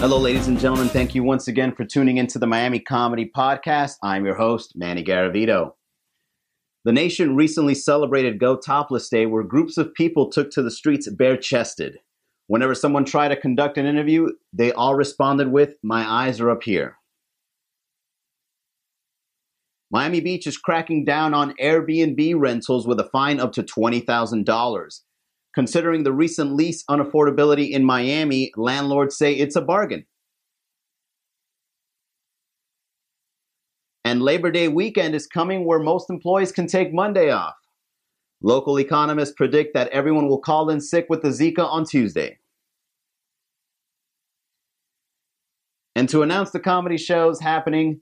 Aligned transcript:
Hello, 0.00 0.16
ladies 0.16 0.48
and 0.48 0.58
gentlemen. 0.58 0.88
Thank 0.88 1.14
you 1.14 1.22
once 1.22 1.46
again 1.46 1.74
for 1.74 1.84
tuning 1.84 2.16
into 2.16 2.38
the 2.38 2.46
Miami 2.46 2.80
Comedy 2.80 3.30
Podcast. 3.36 3.96
I'm 4.02 4.24
your 4.24 4.34
host, 4.34 4.72
Manny 4.74 5.04
Garavito. 5.04 5.72
The 6.86 6.92
nation 6.92 7.36
recently 7.36 7.74
celebrated 7.74 8.40
Go 8.40 8.56
Topless 8.56 9.10
Day, 9.10 9.26
where 9.26 9.42
groups 9.42 9.76
of 9.76 9.92
people 9.92 10.30
took 10.30 10.50
to 10.52 10.62
the 10.62 10.70
streets 10.70 11.06
bare 11.10 11.36
chested. 11.36 11.98
Whenever 12.46 12.74
someone 12.74 13.04
tried 13.04 13.28
to 13.28 13.36
conduct 13.36 13.76
an 13.76 13.84
interview, 13.84 14.28
they 14.54 14.72
all 14.72 14.94
responded 14.94 15.52
with, 15.52 15.74
My 15.82 16.10
eyes 16.10 16.40
are 16.40 16.48
up 16.48 16.62
here. 16.62 16.96
Miami 19.90 20.22
Beach 20.22 20.46
is 20.46 20.56
cracking 20.56 21.04
down 21.04 21.34
on 21.34 21.54
Airbnb 21.60 22.40
rentals 22.40 22.86
with 22.86 22.98
a 23.00 23.10
fine 23.12 23.38
up 23.38 23.52
to 23.52 23.62
$20,000. 23.62 25.00
Considering 25.54 26.04
the 26.04 26.12
recent 26.12 26.54
lease 26.54 26.84
unaffordability 26.88 27.70
in 27.70 27.84
Miami, 27.84 28.52
landlords 28.56 29.16
say 29.16 29.34
it's 29.34 29.56
a 29.56 29.60
bargain. 29.60 30.06
And 34.04 34.22
Labor 34.22 34.50
Day 34.50 34.68
weekend 34.68 35.14
is 35.14 35.26
coming 35.26 35.64
where 35.64 35.78
most 35.78 36.08
employees 36.10 36.52
can 36.52 36.66
take 36.66 36.92
Monday 36.92 37.30
off. 37.30 37.54
Local 38.42 38.78
economists 38.78 39.32
predict 39.32 39.74
that 39.74 39.88
everyone 39.88 40.28
will 40.28 40.40
call 40.40 40.70
in 40.70 40.80
sick 40.80 41.06
with 41.08 41.22
the 41.22 41.28
Zika 41.28 41.64
on 41.64 41.84
Tuesday. 41.84 42.38
And 45.94 46.08
to 46.08 46.22
announce 46.22 46.50
the 46.50 46.60
comedy 46.60 46.96
shows 46.96 47.40
happening 47.40 48.00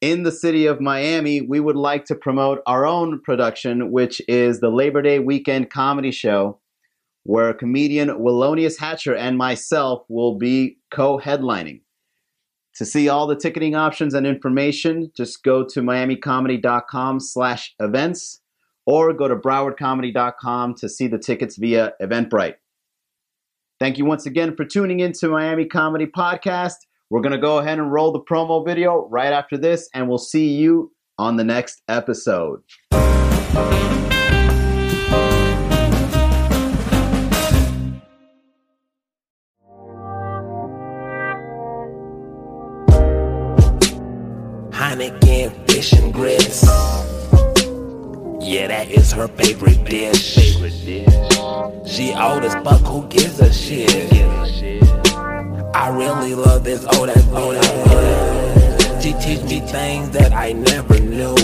in 0.00 0.22
the 0.22 0.30
city 0.30 0.66
of 0.66 0.80
Miami, 0.80 1.40
we 1.40 1.58
would 1.58 1.76
like 1.76 2.04
to 2.04 2.14
promote 2.14 2.60
our 2.66 2.86
own 2.86 3.20
production, 3.22 3.90
which 3.90 4.20
is 4.28 4.60
the 4.60 4.68
Labor 4.68 5.02
Day 5.02 5.18
weekend 5.18 5.70
comedy 5.70 6.12
show, 6.12 6.60
where 7.26 7.52
comedian 7.52 8.08
Willonius 8.08 8.78
Hatcher 8.78 9.14
and 9.14 9.36
myself 9.36 10.04
will 10.08 10.36
be 10.36 10.78
co 10.92 11.18
headlining. 11.18 11.80
To 12.76 12.84
see 12.84 13.08
all 13.08 13.26
the 13.26 13.36
ticketing 13.36 13.74
options 13.74 14.14
and 14.14 14.26
information, 14.26 15.10
just 15.16 15.42
go 15.42 15.64
to 15.64 15.80
miamicomedy.com 15.80 17.20
slash 17.20 17.74
events 17.80 18.40
or 18.84 19.12
go 19.12 19.26
to 19.26 19.34
browardcomedy.com 19.34 20.74
to 20.74 20.88
see 20.88 21.08
the 21.08 21.18
tickets 21.18 21.56
via 21.56 21.94
Eventbrite. 22.00 22.56
Thank 23.80 23.98
you 23.98 24.04
once 24.04 24.26
again 24.26 24.54
for 24.54 24.64
tuning 24.64 25.00
in 25.00 25.12
to 25.14 25.28
Miami 25.28 25.64
Comedy 25.64 26.06
Podcast. 26.06 26.76
We're 27.10 27.22
going 27.22 27.32
to 27.32 27.38
go 27.38 27.58
ahead 27.58 27.78
and 27.78 27.92
roll 27.92 28.12
the 28.12 28.20
promo 28.20 28.64
video 28.64 29.08
right 29.08 29.32
after 29.32 29.58
this, 29.58 29.88
and 29.94 30.08
we'll 30.08 30.18
see 30.18 30.54
you 30.54 30.92
on 31.18 31.36
the 31.36 31.44
next 31.44 31.82
episode. 31.88 32.62
Heineken 44.86 45.50
fish 45.68 45.92
and 45.94 46.14
grits. 46.14 46.62
Yeah, 48.40 48.68
that 48.68 48.88
is 48.88 49.10
her 49.10 49.26
favorite 49.26 49.84
dish. 49.84 50.34
She 51.84 52.14
old 52.14 52.44
as 52.44 52.54
fuck, 52.62 52.82
who 52.82 53.04
gives 53.08 53.40
a 53.40 53.52
shit? 53.52 53.90
I 55.74 55.88
really 55.88 56.36
love 56.36 56.62
this 56.62 56.84
old 56.94 57.08
ass 57.08 57.26
old 57.32 57.56
ass 57.56 59.02
She 59.02 59.12
teach 59.14 59.42
me 59.50 59.58
things 59.58 60.10
that 60.10 60.32
I 60.32 60.52
never 60.52 61.00
knew. 61.00 61.36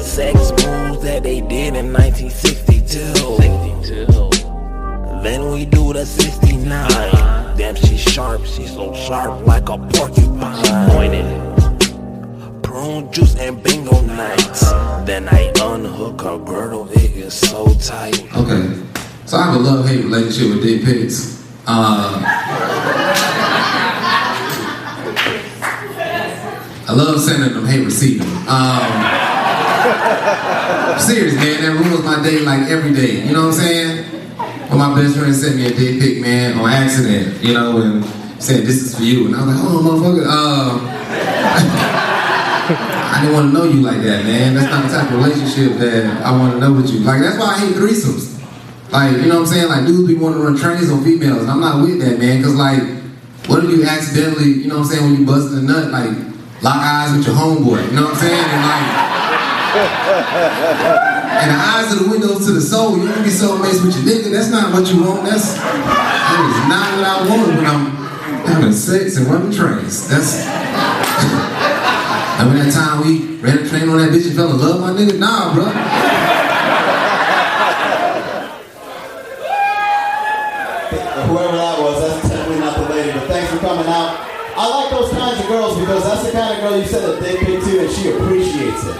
Sex 0.00 0.50
moves 0.50 1.04
that 1.04 1.22
they 1.22 1.42
did 1.42 1.76
in 1.76 1.92
1962. 1.92 2.98
Then 5.22 5.52
we 5.52 5.64
do 5.64 5.92
the 5.92 6.04
69. 6.04 6.88
Damn, 7.56 7.76
she's 7.76 8.00
sharp, 8.00 8.44
she's 8.46 8.72
so 8.72 8.92
sharp 8.94 9.46
like 9.46 9.68
a 9.68 9.78
porcupine. 9.78 10.69
Juice 13.10 13.34
and 13.36 13.60
bingo 13.60 14.00
nights. 14.02 14.70
Then 15.04 15.28
I 15.28 15.52
unhook 15.60 16.20
her 16.20 16.38
girdle, 16.38 16.88
it 16.92 17.10
is 17.16 17.34
so 17.34 17.74
tight. 17.74 18.22
Okay, 18.36 18.80
so 19.26 19.36
I 19.36 19.46
have 19.46 19.56
a 19.56 19.58
love 19.58 19.84
hate 19.88 20.04
relationship 20.04 20.54
with 20.54 20.62
dick 20.62 20.84
pics. 20.84 21.44
Uh, 21.66 22.22
I 26.86 26.92
love 26.92 27.20
sending 27.20 27.52
them, 27.52 27.66
hate 27.66 27.84
receiving 27.84 28.28
them. 28.28 28.48
Um, 28.48 28.82
serious, 31.00 31.34
man, 31.34 31.62
that 31.62 31.72
ruins 31.84 32.04
my 32.04 32.22
day 32.22 32.38
like 32.40 32.68
every 32.68 32.92
day. 32.94 33.26
You 33.26 33.32
know 33.32 33.46
what 33.46 33.54
I'm 33.54 33.60
saying? 33.60 34.04
When 34.68 34.78
my 34.78 34.94
best 34.94 35.16
friend 35.18 35.34
sent 35.34 35.56
me 35.56 35.66
a 35.66 35.70
dick 35.70 35.98
pic, 36.00 36.20
man, 36.20 36.56
on 36.60 36.70
accident, 36.70 37.42
you 37.42 37.54
know, 37.54 37.82
and 37.82 38.04
said, 38.40 38.64
this 38.66 38.82
is 38.82 38.94
for 38.94 39.02
you. 39.02 39.26
And 39.26 39.34
I 39.34 39.44
was 39.44 39.56
like, 39.56 39.64
oh, 39.64 39.82
motherfucker. 39.82 40.26
Um, 40.26 41.89
I 43.20 43.28
didn't 43.28 43.36
want 43.36 43.52
to 43.52 43.58
know 43.58 43.68
you 43.68 43.84
like 43.84 44.00
that, 44.00 44.24
man. 44.24 44.56
That's 44.56 44.72
not 44.72 44.88
the 44.88 44.96
type 44.96 45.12
of 45.12 45.20
relationship 45.20 45.76
that 45.76 46.24
I 46.24 46.32
want 46.32 46.56
to 46.56 46.58
know 46.58 46.72
with 46.72 46.88
you. 46.88 47.04
Like, 47.04 47.20
that's 47.20 47.36
why 47.36 47.52
I 47.52 47.58
hate 47.60 47.76
threesomes. 47.76 48.40
Like, 48.88 49.12
you 49.20 49.28
know 49.28 49.44
what 49.44 49.52
I'm 49.52 49.52
saying? 49.52 49.68
Like, 49.68 49.84
dudes 49.84 50.08
be 50.08 50.16
wanting 50.16 50.40
to 50.40 50.44
run 50.48 50.56
trains 50.56 50.88
on 50.88 51.04
females. 51.04 51.44
I'm 51.44 51.60
not 51.60 51.84
with 51.84 52.00
that, 52.00 52.16
man. 52.16 52.40
Because, 52.40 52.56
like, 52.56 52.80
what 53.44 53.60
if 53.60 53.76
you 53.76 53.84
accidentally, 53.84 54.64
you 54.64 54.72
know 54.72 54.80
what 54.80 54.88
I'm 54.88 54.96
saying, 54.96 55.04
when 55.04 55.20
you 55.20 55.26
busting 55.28 55.58
a 55.58 55.60
nut, 55.68 55.92
like, 55.92 56.16
lock 56.64 56.80
eyes 56.80 57.12
with 57.12 57.28
your 57.28 57.36
homeboy? 57.36 57.92
You 57.92 58.00
know 58.00 58.08
what 58.08 58.16
I'm 58.16 58.24
saying? 58.24 58.40
And, 58.40 58.64
like, 58.64 58.88
and 61.44 61.50
the 61.52 61.60
eyes 61.60 61.92
are 61.92 62.00
the 62.00 62.08
windows 62.08 62.48
to 62.48 62.56
the 62.56 62.64
soul. 62.64 62.96
You 62.96 63.04
can 63.04 63.20
be 63.22 63.28
so 63.28 63.60
amazed 63.60 63.84
with 63.84 64.00
your 64.00 64.16
nigga. 64.16 64.32
That's 64.32 64.48
not 64.48 64.72
what 64.72 64.88
you 64.88 65.04
want. 65.04 65.28
That's, 65.28 65.60
that 65.60 66.40
is 66.40 66.64
not 66.72 66.88
what 66.96 67.04
I 67.04 67.20
want 67.28 67.52
when 67.52 67.68
I'm 67.68 67.84
having 68.48 68.72
sex 68.72 69.20
and 69.20 69.26
running 69.26 69.52
trains. 69.52 70.08
That's. 70.08 70.59
Remember 72.40 72.64
that 72.64 72.72
time 72.72 73.04
we 73.04 73.36
ran 73.36 73.58
a 73.58 73.68
train 73.68 73.86
on 73.90 73.98
that 73.98 74.08
bitch 74.08 74.24
and 74.24 74.34
fell 74.34 74.50
in 74.50 74.56
love, 74.56 74.80
my 74.80 74.92
nigga? 74.96 75.18
Nah, 75.18 75.52
bro. 75.52 75.64
Whoever 81.28 81.56
that 81.58 81.76
was, 81.78 82.00
that's 82.00 82.30
definitely 82.30 82.60
not 82.60 82.78
the 82.78 82.88
lady, 82.88 83.12
but 83.12 83.28
thanks 83.28 83.52
for 83.52 83.58
coming 83.58 83.86
out. 83.88 84.24
I 84.56 84.66
like 84.72 84.88
those 84.88 85.12
kinds 85.12 85.38
of 85.38 85.48
girls 85.48 85.78
because 85.78 86.02
that's 86.02 86.24
the 86.24 86.32
kind 86.32 86.54
of 86.56 86.62
girl 86.62 86.78
you 86.80 86.86
send 86.86 87.04
a 87.04 87.20
dick 87.20 87.40
pic 87.40 87.60
to 87.60 87.80
and 87.84 87.90
she 87.92 88.08
appreciates 88.08 88.84
it. 88.88 88.96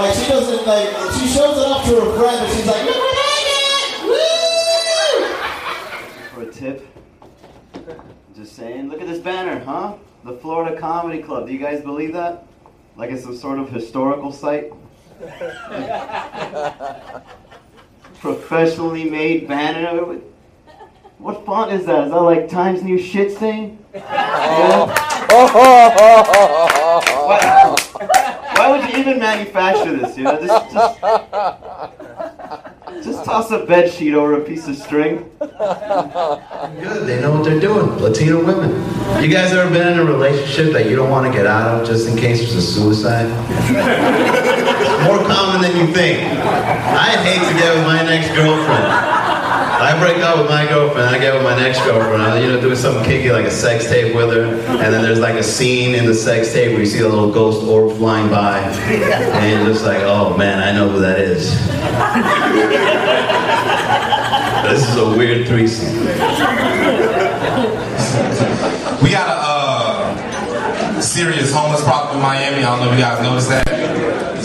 Like 0.00 0.14
she 0.16 0.28
doesn't 0.32 0.66
like 0.66 0.88
she 1.12 1.28
shows 1.28 1.58
it 1.58 1.66
off 1.68 1.84
to 1.84 1.92
her 1.92 2.16
friend 2.16 2.40
and 2.40 2.52
she's 2.56 2.66
like, 2.66 2.82
look 2.86 2.96
what 2.96 3.18
I 3.20 3.36
did! 3.52 4.00
Woo! 6.32 6.44
For 6.44 6.48
a 6.48 6.50
tip, 6.50 6.88
just 8.34 8.56
saying, 8.56 8.88
look 8.88 9.02
at 9.02 9.06
this 9.06 9.20
banner, 9.20 9.62
huh? 9.62 9.98
The 10.26 10.32
Florida 10.32 10.76
Comedy 10.76 11.22
Club. 11.22 11.46
Do 11.46 11.52
you 11.52 11.58
guys 11.60 11.82
believe 11.82 12.12
that? 12.14 12.48
Like 12.96 13.12
it's 13.12 13.22
some 13.22 13.36
sort 13.36 13.60
of 13.60 13.70
historical 13.70 14.32
site? 14.32 14.72
Professionally 18.18 19.08
made 19.08 19.46
banner. 19.46 20.18
What 21.18 21.46
font 21.46 21.70
is 21.70 21.86
that? 21.86 22.06
Is 22.06 22.10
that 22.10 22.16
like 22.16 22.48
Times 22.48 22.82
New 22.82 22.98
Shit 22.98 23.38
thing? 23.38 23.78
Yeah? 23.94 24.86
Why, 25.30 25.46
why 28.56 28.70
would 28.70 28.82
you 28.90 28.98
even 28.98 29.20
manufacture 29.20 29.96
this? 29.96 30.18
You 30.18 30.24
know, 30.24 30.44
just, 30.44 30.72
just, 30.72 31.00
just 33.06 33.24
toss 33.24 33.50
a 33.52 33.64
bed 33.64 33.92
sheet 33.92 34.14
over 34.14 34.34
a 34.34 34.44
piece 34.44 34.66
of 34.66 34.76
string. 34.76 35.30
Good, 35.38 37.06
they 37.06 37.20
know 37.20 37.32
what 37.36 37.44
they're 37.44 37.60
doing. 37.60 37.86
Latino 38.02 38.44
women. 38.44 38.70
You 39.22 39.28
guys 39.28 39.52
ever 39.52 39.70
been 39.70 39.92
in 39.92 39.98
a 40.00 40.04
relationship 40.04 40.72
that 40.72 40.90
you 40.90 40.96
don't 40.96 41.10
want 41.10 41.26
to 41.26 41.32
get 41.32 41.46
out 41.46 41.80
of 41.80 41.86
just 41.86 42.08
in 42.08 42.16
case 42.16 42.40
there's 42.40 42.54
a 42.54 42.62
suicide? 42.62 43.28
more 45.06 45.18
common 45.24 45.62
than 45.62 45.76
you 45.76 45.92
think. 45.94 46.18
I'd 46.20 47.22
hate 47.22 47.46
to 47.46 47.54
get 47.54 47.76
with 47.76 47.86
my 47.86 48.02
next 48.02 48.34
girlfriend. 48.34 49.15
I 49.86 49.96
break 50.00 50.16
up 50.16 50.38
with 50.38 50.48
my 50.48 50.66
girlfriend, 50.66 51.08
I 51.08 51.16
get 51.16 51.32
with 51.32 51.44
my 51.44 51.56
next 51.56 51.78
girlfriend, 51.84 52.20
I, 52.20 52.40
you 52.40 52.48
know, 52.48 52.60
doing 52.60 52.74
something 52.74 53.04
kinky 53.04 53.30
like 53.30 53.44
a 53.44 53.52
sex 53.52 53.86
tape 53.86 54.16
with 54.16 54.30
her, 54.30 54.42
and 54.44 54.92
then 54.92 55.00
there's 55.00 55.20
like 55.20 55.36
a 55.36 55.44
scene 55.44 55.94
in 55.94 56.06
the 56.06 56.14
sex 56.14 56.52
tape 56.52 56.72
where 56.72 56.80
you 56.80 56.86
see 56.86 57.02
a 57.02 57.08
little 57.08 57.30
ghost 57.30 57.64
orb 57.64 57.96
flying 57.96 58.28
by, 58.28 58.58
and 58.58 59.48
you're 59.48 59.72
just 59.72 59.84
like, 59.84 60.00
oh 60.02 60.36
man, 60.36 60.58
I 60.58 60.72
know 60.72 60.88
who 60.88 60.98
that 60.98 61.20
is. 61.20 61.52
this 64.68 64.88
is 64.90 64.96
a 64.96 65.16
weird 65.16 65.46
threesome. 65.46 65.94
We 69.04 69.12
got 69.12 69.28
a 69.28 69.38
uh, 69.38 71.00
serious 71.00 71.54
homeless 71.54 71.84
problem 71.84 72.16
in 72.16 72.22
Miami. 72.22 72.64
I 72.64 72.76
don't 72.76 72.80
know 72.80 72.92
if 72.92 72.98
you 72.98 73.04
guys 73.04 73.22
noticed 73.22 73.50
that. 73.50 73.75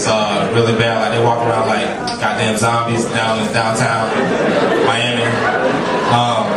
It's 0.00 0.08
uh, 0.08 0.48
really 0.56 0.72
bad. 0.80 0.96
Like 0.96 1.12
they 1.12 1.20
walk 1.20 1.44
around 1.44 1.68
like 1.68 1.84
goddamn 2.16 2.56
zombies 2.56 3.04
down 3.12 3.36
in 3.36 3.52
downtown 3.52 4.08
Miami. 4.88 5.28
Um, 6.08 6.48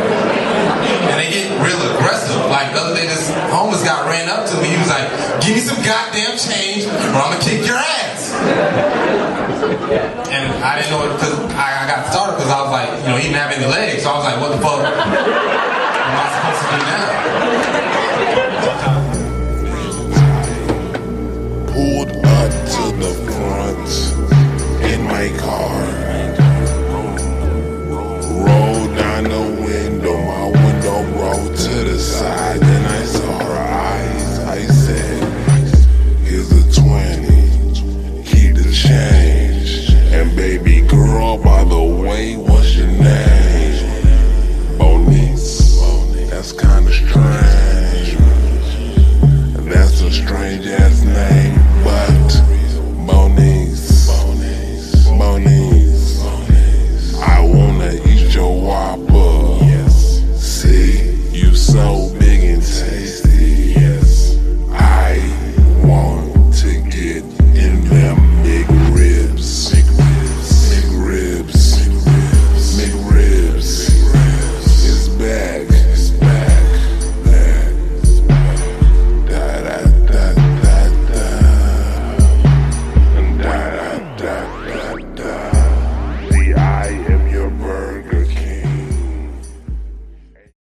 and 1.12 1.20
they 1.20 1.28
get 1.28 1.52
real 1.60 1.76
aggressive. 1.92 2.40
Like 2.48 2.72
the 2.72 2.80
other 2.80 2.96
day, 2.96 3.04
this 3.04 3.28
homeless 3.52 3.84
guy 3.84 4.00
ran 4.08 4.32
up 4.32 4.48
to 4.48 4.56
me. 4.64 4.72
He 4.72 4.80
was 4.80 4.88
like, 4.88 5.12
"Give 5.44 5.52
me 5.52 5.60
some 5.60 5.76
goddamn 5.84 6.40
change, 6.40 6.88
or 6.88 7.20
I'm 7.20 7.36
gonna 7.36 7.44
kick 7.44 7.68
your 7.68 7.76
ass." 7.76 8.32
And 10.32 10.48
I 10.64 10.80
didn't 10.80 10.96
know 10.96 11.04
it 11.04 11.12
because 11.12 11.36
I, 11.52 11.84
I 11.84 11.86
got 11.86 12.08
started 12.08 12.40
because 12.40 12.48
I 12.48 12.64
was 12.64 12.72
like, 12.72 12.88
you 13.04 13.12
know, 13.12 13.20
he 13.20 13.28
didn't 13.28 13.44
have 13.44 13.52
any 13.52 13.68
legs, 13.68 14.08
so 14.08 14.08
I 14.08 14.16
was 14.16 14.24
like, 14.24 14.40
"What 14.40 14.56
the 14.56 14.60
fuck?" 14.64 14.88
am 14.88 16.16
I 16.16 16.24
supposed 16.32 16.64
to 16.64 16.68
do 16.72 16.80
now? 16.80 18.03
on 55.34 55.42
need 55.42 55.73